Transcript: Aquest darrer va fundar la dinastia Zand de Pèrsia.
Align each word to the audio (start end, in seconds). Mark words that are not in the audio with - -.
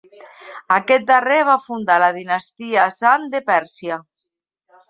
Aquest 0.75 1.05
darrer 1.11 1.37
va 1.51 1.57
fundar 1.67 1.99
la 2.05 2.09
dinastia 2.17 2.89
Zand 2.97 3.33
de 3.37 3.43
Pèrsia. 3.51 4.01